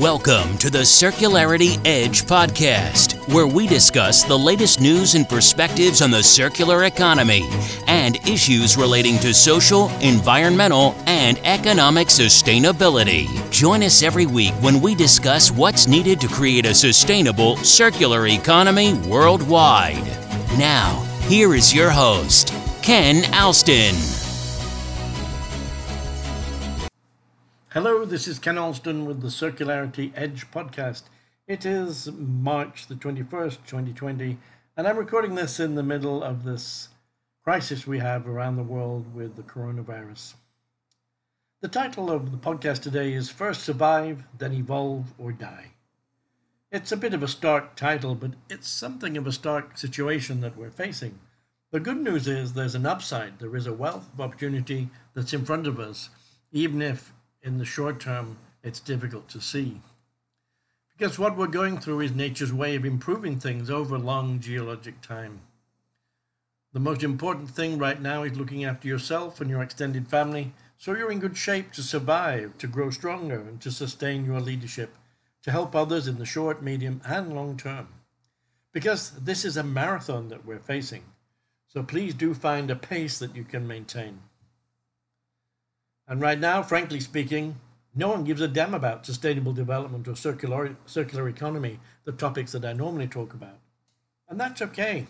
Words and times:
Welcome 0.00 0.58
to 0.58 0.68
the 0.68 0.80
Circularity 0.80 1.80
Edge 1.86 2.24
podcast, 2.24 3.14
where 3.32 3.46
we 3.46 3.66
discuss 3.66 4.24
the 4.24 4.38
latest 4.38 4.78
news 4.78 5.14
and 5.14 5.26
perspectives 5.26 6.02
on 6.02 6.10
the 6.10 6.22
circular 6.22 6.84
economy 6.84 7.48
and 7.86 8.16
issues 8.28 8.76
relating 8.76 9.18
to 9.20 9.32
social, 9.32 9.88
environmental, 10.00 10.94
and 11.06 11.38
economic 11.44 12.08
sustainability. 12.08 13.26
Join 13.50 13.82
us 13.82 14.02
every 14.02 14.26
week 14.26 14.52
when 14.60 14.82
we 14.82 14.94
discuss 14.94 15.50
what's 15.50 15.86
needed 15.86 16.20
to 16.20 16.28
create 16.28 16.66
a 16.66 16.74
sustainable 16.74 17.56
circular 17.56 18.26
economy 18.26 18.92
worldwide. 19.08 20.04
Now, 20.58 21.00
here 21.22 21.54
is 21.54 21.72
your 21.72 21.88
host, 21.88 22.52
Ken 22.82 23.24
Alston. 23.32 23.94
Hello, 27.76 28.06
this 28.06 28.26
is 28.26 28.38
Ken 28.38 28.56
Alston 28.56 29.04
with 29.04 29.20
the 29.20 29.28
Circularity 29.28 30.10
Edge 30.16 30.50
podcast. 30.50 31.02
It 31.46 31.66
is 31.66 32.10
March 32.10 32.86
the 32.86 32.94
21st, 32.94 33.58
2020, 33.66 34.38
and 34.78 34.88
I'm 34.88 34.96
recording 34.96 35.34
this 35.34 35.60
in 35.60 35.74
the 35.74 35.82
middle 35.82 36.22
of 36.22 36.44
this 36.44 36.88
crisis 37.44 37.86
we 37.86 37.98
have 37.98 38.26
around 38.26 38.56
the 38.56 38.62
world 38.62 39.14
with 39.14 39.36
the 39.36 39.42
coronavirus. 39.42 40.36
The 41.60 41.68
title 41.68 42.10
of 42.10 42.30
the 42.30 42.38
podcast 42.38 42.80
today 42.80 43.12
is 43.12 43.28
First 43.28 43.60
Survive, 43.60 44.24
Then 44.38 44.54
Evolve 44.54 45.12
or 45.18 45.32
Die. 45.32 45.72
It's 46.72 46.92
a 46.92 46.96
bit 46.96 47.12
of 47.12 47.22
a 47.22 47.28
stark 47.28 47.76
title, 47.76 48.14
but 48.14 48.30
it's 48.48 48.70
something 48.70 49.18
of 49.18 49.26
a 49.26 49.32
stark 49.32 49.76
situation 49.76 50.40
that 50.40 50.56
we're 50.56 50.70
facing. 50.70 51.18
The 51.72 51.80
good 51.80 51.98
news 51.98 52.26
is 52.26 52.54
there's 52.54 52.74
an 52.74 52.86
upside. 52.86 53.38
There 53.38 53.54
is 53.54 53.66
a 53.66 53.74
wealth 53.74 54.08
of 54.14 54.20
opportunity 54.22 54.88
that's 55.12 55.34
in 55.34 55.44
front 55.44 55.66
of 55.66 55.78
us, 55.78 56.08
even 56.52 56.80
if 56.80 57.12
in 57.46 57.58
the 57.58 57.64
short 57.64 58.00
term, 58.00 58.36
it's 58.62 58.80
difficult 58.80 59.28
to 59.28 59.40
see. 59.40 59.80
Because 60.98 61.18
what 61.18 61.36
we're 61.36 61.46
going 61.46 61.78
through 61.78 62.00
is 62.00 62.12
nature's 62.12 62.52
way 62.52 62.74
of 62.74 62.84
improving 62.84 63.38
things 63.38 63.70
over 63.70 63.96
long 63.98 64.40
geologic 64.40 65.00
time. 65.00 65.40
The 66.72 66.80
most 66.80 67.02
important 67.02 67.50
thing 67.50 67.78
right 67.78 68.00
now 68.02 68.24
is 68.24 68.36
looking 68.36 68.64
after 68.64 68.88
yourself 68.88 69.40
and 69.40 69.48
your 69.48 69.62
extended 69.62 70.08
family 70.08 70.52
so 70.76 70.94
you're 70.94 71.10
in 71.10 71.20
good 71.20 71.36
shape 71.36 71.72
to 71.72 71.82
survive, 71.82 72.58
to 72.58 72.66
grow 72.66 72.90
stronger, 72.90 73.40
and 73.40 73.60
to 73.62 73.70
sustain 73.70 74.26
your 74.26 74.40
leadership, 74.40 74.94
to 75.42 75.50
help 75.50 75.74
others 75.74 76.06
in 76.06 76.18
the 76.18 76.26
short, 76.26 76.62
medium, 76.62 77.00
and 77.06 77.34
long 77.34 77.56
term. 77.56 77.88
Because 78.72 79.12
this 79.12 79.44
is 79.44 79.56
a 79.56 79.62
marathon 79.62 80.28
that 80.28 80.44
we're 80.44 80.58
facing. 80.58 81.04
So 81.68 81.82
please 81.82 82.12
do 82.12 82.34
find 82.34 82.70
a 82.70 82.76
pace 82.76 83.18
that 83.18 83.34
you 83.34 83.44
can 83.44 83.66
maintain. 83.66 84.20
And 86.08 86.20
right 86.20 86.38
now, 86.38 86.62
frankly 86.62 87.00
speaking, 87.00 87.56
no 87.94 88.08
one 88.08 88.24
gives 88.24 88.40
a 88.40 88.48
damn 88.48 88.74
about 88.74 89.06
sustainable 89.06 89.52
development 89.52 90.06
or 90.06 90.14
circular, 90.14 90.76
circular 90.86 91.28
economy, 91.28 91.80
the 92.04 92.12
topics 92.12 92.52
that 92.52 92.64
I 92.64 92.72
normally 92.72 93.08
talk 93.08 93.34
about. 93.34 93.58
And 94.28 94.38
that's 94.38 94.62
okay, 94.62 95.06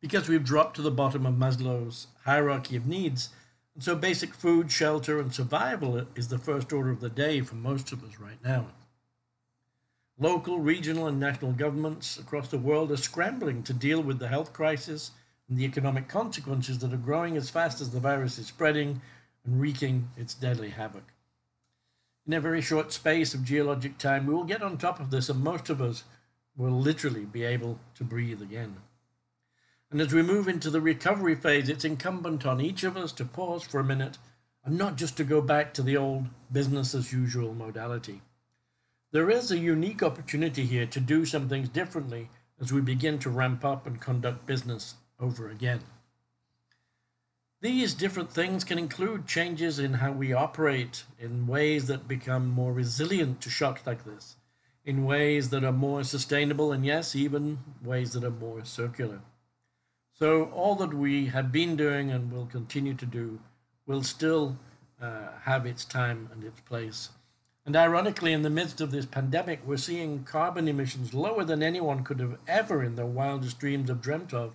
because 0.00 0.28
we've 0.28 0.44
dropped 0.44 0.76
to 0.76 0.82
the 0.82 0.90
bottom 0.90 1.24
of 1.24 1.34
Maslow's 1.34 2.08
hierarchy 2.24 2.76
of 2.76 2.86
needs. 2.86 3.30
And 3.74 3.84
so 3.84 3.94
basic 3.94 4.34
food, 4.34 4.70
shelter, 4.70 5.20
and 5.20 5.32
survival 5.32 6.06
is 6.14 6.28
the 6.28 6.38
first 6.38 6.72
order 6.72 6.90
of 6.90 7.00
the 7.00 7.10
day 7.10 7.40
for 7.42 7.54
most 7.54 7.92
of 7.92 8.02
us 8.02 8.18
right 8.18 8.42
now. 8.44 8.66
Local, 10.18 10.58
regional, 10.58 11.06
and 11.06 11.20
national 11.20 11.52
governments 11.52 12.18
across 12.18 12.48
the 12.48 12.58
world 12.58 12.90
are 12.90 12.96
scrambling 12.96 13.62
to 13.64 13.74
deal 13.74 14.02
with 14.02 14.18
the 14.18 14.28
health 14.28 14.52
crisis 14.52 15.10
and 15.48 15.58
the 15.58 15.64
economic 15.64 16.08
consequences 16.08 16.78
that 16.78 16.92
are 16.92 16.96
growing 16.96 17.36
as 17.36 17.50
fast 17.50 17.80
as 17.80 17.90
the 17.90 18.00
virus 18.00 18.38
is 18.38 18.46
spreading 18.46 19.00
and 19.46 19.60
wreaking 19.60 20.10
its 20.16 20.34
deadly 20.34 20.70
havoc. 20.70 21.12
In 22.26 22.32
a 22.32 22.40
very 22.40 22.60
short 22.60 22.92
space 22.92 23.34
of 23.34 23.44
geologic 23.44 23.98
time, 23.98 24.26
we 24.26 24.34
will 24.34 24.44
get 24.44 24.62
on 24.62 24.76
top 24.76 24.98
of 24.98 25.10
this, 25.10 25.28
and 25.28 25.42
most 25.42 25.70
of 25.70 25.80
us 25.80 26.04
will 26.56 26.72
literally 26.72 27.24
be 27.24 27.44
able 27.44 27.78
to 27.94 28.04
breathe 28.04 28.42
again. 28.42 28.76
And 29.90 30.00
as 30.00 30.12
we 30.12 30.22
move 30.22 30.48
into 30.48 30.68
the 30.68 30.80
recovery 30.80 31.36
phase, 31.36 31.68
it's 31.68 31.84
incumbent 31.84 32.44
on 32.44 32.60
each 32.60 32.82
of 32.82 32.96
us 32.96 33.12
to 33.12 33.24
pause 33.24 33.62
for 33.62 33.78
a 33.78 33.84
minute 33.84 34.18
and 34.64 34.76
not 34.76 34.96
just 34.96 35.16
to 35.16 35.24
go 35.24 35.40
back 35.40 35.72
to 35.74 35.82
the 35.82 35.96
old 35.96 36.26
business 36.50 36.92
as 36.94 37.12
usual 37.12 37.54
modality. 37.54 38.20
There 39.12 39.30
is 39.30 39.52
a 39.52 39.58
unique 39.58 40.02
opportunity 40.02 40.66
here 40.66 40.86
to 40.86 40.98
do 40.98 41.24
some 41.24 41.48
things 41.48 41.68
differently 41.68 42.28
as 42.60 42.72
we 42.72 42.80
begin 42.80 43.20
to 43.20 43.30
ramp 43.30 43.64
up 43.64 43.86
and 43.86 44.00
conduct 44.00 44.44
business 44.46 44.96
over 45.20 45.48
again. 45.48 45.80
These 47.62 47.94
different 47.94 48.30
things 48.30 48.64
can 48.64 48.78
include 48.78 49.26
changes 49.26 49.78
in 49.78 49.94
how 49.94 50.12
we 50.12 50.34
operate 50.34 51.04
in 51.18 51.46
ways 51.46 51.86
that 51.86 52.06
become 52.06 52.48
more 52.48 52.70
resilient 52.70 53.40
to 53.40 53.50
shocks 53.50 53.86
like 53.86 54.04
this, 54.04 54.36
in 54.84 55.06
ways 55.06 55.48
that 55.50 55.64
are 55.64 55.72
more 55.72 56.04
sustainable, 56.04 56.70
and 56.70 56.84
yes, 56.84 57.16
even 57.16 57.58
ways 57.82 58.12
that 58.12 58.24
are 58.24 58.30
more 58.30 58.62
circular. 58.66 59.20
So, 60.12 60.44
all 60.54 60.74
that 60.76 60.92
we 60.92 61.26
have 61.26 61.50
been 61.50 61.76
doing 61.76 62.10
and 62.10 62.30
will 62.30 62.44
continue 62.44 62.94
to 62.94 63.06
do 63.06 63.40
will 63.86 64.02
still 64.02 64.58
uh, 65.00 65.28
have 65.44 65.64
its 65.64 65.84
time 65.84 66.28
and 66.32 66.44
its 66.44 66.60
place. 66.60 67.08
And 67.64 67.74
ironically, 67.74 68.34
in 68.34 68.42
the 68.42 68.50
midst 68.50 68.82
of 68.82 68.90
this 68.90 69.06
pandemic, 69.06 69.60
we're 69.66 69.78
seeing 69.78 70.24
carbon 70.24 70.68
emissions 70.68 71.14
lower 71.14 71.42
than 71.42 71.62
anyone 71.62 72.04
could 72.04 72.20
have 72.20 72.38
ever 72.46 72.84
in 72.84 72.96
their 72.96 73.06
wildest 73.06 73.58
dreams 73.58 73.88
have 73.88 74.02
dreamt 74.02 74.34
of 74.34 74.52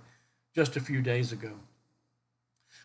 just 0.53 0.75
a 0.75 0.81
few 0.81 1.01
days 1.01 1.31
ago. 1.31 1.53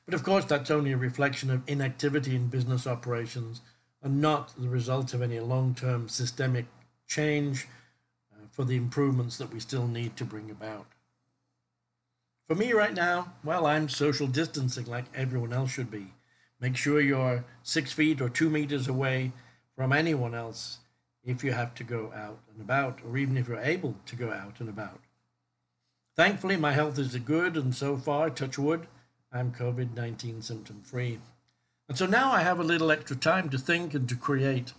But 0.06 0.15
of 0.15 0.22
course, 0.22 0.44
that's 0.44 0.71
only 0.71 0.93
a 0.93 0.97
reflection 0.97 1.50
of 1.50 1.62
inactivity 1.67 2.37
in 2.37 2.47
business 2.49 2.87
operations 2.87 3.61
and 4.03 4.21
not 4.21 4.53
the 4.56 4.69
result 4.69 5.12
of 5.12 5.21
any 5.21 5.41
long 5.41 5.75
term 5.75 6.09
systemic 6.09 6.67
change 7.09 7.67
uh, 8.33 8.47
for 8.50 8.65
the 8.65 8.77
improvements 8.77 9.37
that 9.39 9.53
we 9.53 9.59
still 9.59 9.89
need 9.89 10.16
to 10.16 10.25
bring 10.25 10.50
about. 10.50 10.87
For 12.47 12.55
me 12.55 12.72
right 12.72 12.95
now, 12.95 13.33
well, 13.43 13.66
I'm 13.66 13.89
social 13.89 14.28
distancing 14.28 14.87
like 14.87 15.06
everyone 15.12 15.53
else 15.53 15.72
should 15.72 15.91
be. 15.91 16.12
Make 16.61 16.77
sure 16.77 17.00
you're 17.00 17.45
six 17.65 17.93
feet 17.93 18.21
or 18.21 18.28
two 18.28 18.49
meters 18.49 18.87
away 18.87 19.33
from 19.75 19.93
anyone 19.93 20.34
else 20.34 20.78
if 21.25 21.43
you 21.43 21.53
have 21.53 21.75
to 21.75 21.84
go 21.84 22.12
out 22.15 22.39
and 22.53 22.61
about, 22.61 23.00
or 23.05 23.19
even 23.19 23.37
if 23.37 23.49
you're 23.49 23.59
able 23.59 23.97
to 24.06 24.15
go 24.15 24.31
out 24.31 24.61
and 24.61 24.69
about. 24.69 25.00
Thankfully, 26.15 26.56
my 26.56 26.72
health 26.72 26.99
is 26.99 27.16
good, 27.16 27.56
and 27.56 27.75
so 27.75 27.97
far, 27.97 28.31
touch 28.31 28.56
wood, 28.56 28.87
I'm 29.32 29.53
COVID 29.53 29.94
19 29.94 30.42
symptom 30.42 30.82
free. 30.82 31.19
And 31.88 31.97
so 31.97 32.06
now 32.06 32.32
I 32.32 32.42
have 32.42 32.59
a 32.59 32.64
little 32.64 32.91
extra 32.91 33.16
time 33.16 33.48
to 33.50 33.59
think 33.59 33.94
and 33.94 34.09
to 34.09 34.16
create. 34.16 34.72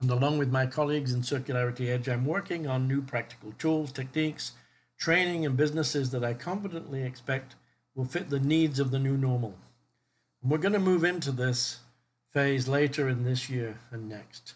And 0.00 0.10
along 0.10 0.38
with 0.38 0.50
my 0.50 0.66
colleagues 0.66 1.12
in 1.12 1.20
Circularity 1.20 1.88
Edge, 1.88 2.08
I'm 2.08 2.24
working 2.24 2.66
on 2.66 2.88
new 2.88 3.00
practical 3.00 3.52
tools, 3.58 3.92
techniques, 3.92 4.52
training, 4.98 5.46
and 5.46 5.56
businesses 5.56 6.10
that 6.10 6.24
I 6.24 6.34
confidently 6.34 7.04
expect 7.04 7.54
will 7.94 8.04
fit 8.04 8.28
the 8.28 8.40
needs 8.40 8.80
of 8.80 8.90
the 8.90 8.98
new 8.98 9.16
normal. 9.16 9.54
And 10.42 10.50
we're 10.50 10.58
going 10.58 10.72
to 10.72 10.80
move 10.80 11.04
into 11.04 11.30
this 11.30 11.78
phase 12.30 12.66
later 12.66 13.08
in 13.08 13.24
this 13.24 13.48
year 13.48 13.78
and 13.90 14.08
next. 14.08 14.54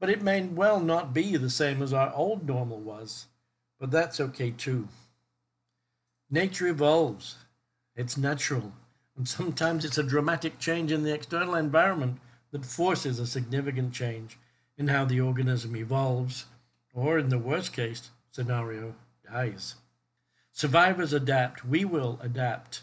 But 0.00 0.10
it 0.10 0.22
may 0.22 0.42
well 0.42 0.80
not 0.80 1.14
be 1.14 1.36
the 1.36 1.50
same 1.50 1.80
as 1.82 1.92
our 1.92 2.12
old 2.12 2.46
normal 2.46 2.80
was, 2.80 3.26
but 3.78 3.90
that's 3.90 4.18
okay 4.18 4.50
too. 4.50 4.88
Nature 6.30 6.66
evolves, 6.66 7.36
it's 7.94 8.16
natural, 8.16 8.72
and 9.16 9.28
sometimes 9.28 9.84
it's 9.84 9.98
a 9.98 10.02
dramatic 10.02 10.58
change 10.58 10.90
in 10.90 11.02
the 11.02 11.12
external 11.12 11.54
environment 11.54 12.18
that 12.50 12.64
forces 12.64 13.18
a 13.18 13.26
significant 13.26 13.92
change 13.92 14.38
in 14.78 14.88
how 14.88 15.04
the 15.04 15.20
organism 15.20 15.76
evolves, 15.76 16.46
or 16.94 17.18
in 17.18 17.28
the 17.28 17.38
worst 17.38 17.72
case 17.72 18.10
scenario, 18.30 18.94
dies. 19.30 19.76
Survivors 20.52 21.12
adapt, 21.12 21.64
we 21.64 21.84
will 21.84 22.18
adapt. 22.22 22.82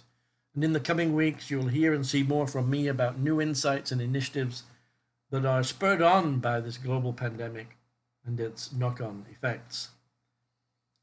And 0.56 0.64
in 0.64 0.74
the 0.74 0.80
coming 0.80 1.16
weeks, 1.16 1.50
you'll 1.50 1.68
hear 1.68 1.94
and 1.94 2.06
see 2.06 2.24
more 2.24 2.47
from 2.47 2.70
me 2.70 2.88
about 2.88 3.20
new 3.20 3.40
insights 3.40 3.91
and 3.91 4.02
initiatives 4.02 4.64
that 5.31 5.46
are 5.46 5.64
spurred 5.64 6.02
on 6.02 6.40
by 6.40 6.59
this 6.59 6.78
global 6.78 7.14
pandemic 7.14 7.78
and 8.26 8.40
its 8.40 8.72
knock 8.72 9.02
on 9.02 9.26
effects. 9.32 9.90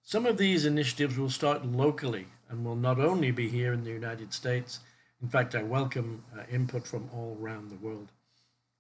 Some 0.02 0.26
of 0.26 0.38
these 0.38 0.64
initiatives 0.64 1.18
will 1.18 1.30
start 1.30 1.64
locally 1.64 2.26
and 2.48 2.64
will 2.64 2.76
not 2.76 2.98
only 2.98 3.30
be 3.30 3.48
here 3.48 3.72
in 3.72 3.84
the 3.84 3.90
United 3.90 4.32
States. 4.32 4.80
In 5.22 5.28
fact, 5.28 5.54
I 5.54 5.62
welcome 5.62 6.24
uh, 6.36 6.42
input 6.50 6.86
from 6.86 7.08
all 7.12 7.36
around 7.40 7.70
the 7.70 7.76
world. 7.76 8.08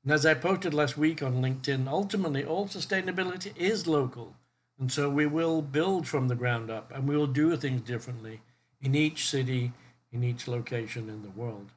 And 0.04 0.12
as 0.12 0.24
I 0.24 0.34
posted 0.34 0.72
last 0.72 0.96
week 0.96 1.22
on 1.22 1.42
LinkedIn, 1.42 1.88
ultimately 1.88 2.44
all 2.44 2.66
sustainability 2.66 3.56
is 3.56 3.86
local. 3.86 4.36
And 4.78 4.92
so 4.92 5.08
we 5.10 5.26
will 5.26 5.62
build 5.62 6.06
from 6.06 6.28
the 6.28 6.34
ground 6.34 6.70
up 6.70 6.92
and 6.94 7.08
we 7.08 7.16
will 7.16 7.26
do 7.26 7.56
things 7.56 7.80
differently 7.80 8.40
in 8.80 8.94
each 8.94 9.28
city, 9.28 9.72
in 10.12 10.22
each 10.22 10.46
location 10.46 11.08
in 11.08 11.22
the 11.22 11.30
world. 11.30 11.70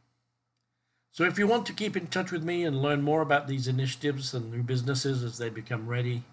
So 1.12 1.24
if 1.24 1.40
you 1.40 1.48
want 1.48 1.66
to 1.66 1.74
keep 1.74 1.98
in 1.98 2.08
touch 2.08 2.32
with 2.32 2.44
me 2.44 2.64
and 2.64 2.82
learn 2.82 3.02
more 3.02 3.22
about 3.22 3.48
these 3.48 3.68
initiatives 3.68 4.34
and 4.34 4.52
new 4.52 4.62
businesses 4.62 5.24
as 5.24 5.38
they 5.38 5.50
become 5.50 5.88
ready, 5.88 6.24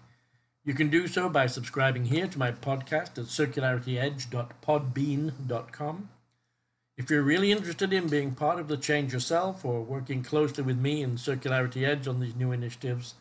you 0.67 0.73
can 0.73 0.89
do 0.89 1.07
so 1.07 1.29
by 1.29 1.47
subscribing 1.47 2.03
here 2.03 2.27
to 2.27 2.37
my 2.37 2.51
podcast 2.51 3.17
at 3.17 3.31
circularityedge.podbean.com. 3.31 6.09
If 6.97 7.09
you're 7.09 7.23
really 7.23 7.53
interested 7.53 7.93
in 7.93 8.09
being 8.09 8.35
part 8.35 8.59
of 8.59 8.67
the 8.67 8.75
change 8.75 9.13
yourself 9.13 9.63
or 9.63 9.81
working 9.81 10.23
closely 10.23 10.65
with 10.65 10.77
me 10.77 11.03
and 11.03 11.17
Circularity 11.17 11.87
Edge 11.87 12.05
on 12.05 12.19
these 12.19 12.35
new 12.35 12.51
initiatives, 12.51 13.13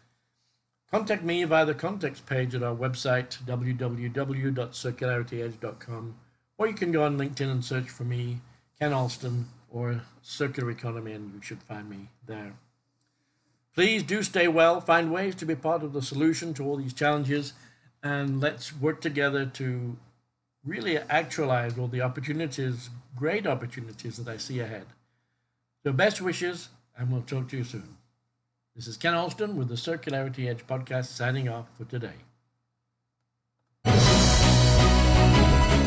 contact 0.91 1.23
me 1.23 1.45
via 1.45 1.65
the 1.65 1.73
contacts 1.73 2.19
page 2.19 2.53
at 2.57 2.65
our 2.65 2.75
website, 2.75 3.41
www.circularityedge.com, 3.45 6.17
or 6.59 6.67
you 6.67 6.75
can 6.75 6.91
go 6.91 7.05
on 7.05 7.17
LinkedIn 7.17 7.53
and 7.53 7.65
search 7.65 7.89
for 7.89 8.03
me, 8.03 8.41
Ken 8.81 8.93
Alston, 8.93 9.47
or 9.71 10.01
Circular 10.21 10.73
Economy, 10.73 11.13
and 11.13 11.33
you 11.33 11.41
should 11.43 11.63
find 11.63 11.89
me 11.89 12.09
there. 12.27 12.55
Please 13.77 14.03
do 14.03 14.23
stay 14.23 14.49
well, 14.49 14.81
find 14.81 15.13
ways 15.13 15.35
to 15.35 15.45
be 15.45 15.55
part 15.55 15.83
of 15.83 15.93
the 15.93 16.01
solution 16.01 16.55
to 16.55 16.65
all 16.65 16.77
these 16.77 16.95
challenges, 16.95 17.53
and 18.03 18.41
let's 18.41 18.75
work 18.75 19.03
together 19.03 19.45
to 19.45 19.99
really 20.65 20.97
actualize 20.97 21.79
all 21.79 21.87
the 21.87 22.01
opportunities, 22.01 22.89
great 23.15 23.47
opportunities 23.47 24.17
that 24.17 24.33
I 24.33 24.39
see 24.39 24.61
ahead. 24.61 24.87
So, 25.85 25.93
best 25.93 26.23
wishes, 26.23 26.71
and 26.97 27.13
we'll 27.13 27.21
talk 27.21 27.49
to 27.51 27.59
you 27.59 27.65
soon. 27.65 27.99
This 28.75 28.87
is 28.87 28.97
Ken 28.97 29.13
Alston 29.13 29.57
with 29.57 29.69
the 29.69 29.75
Circularity 29.75 30.49
Edge 30.49 30.67
podcast 30.67 31.09
signing 31.09 31.51
off 31.51 31.67
for 31.77 31.85
today. 31.85 32.17